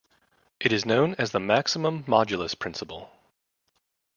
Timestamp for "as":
1.19-1.29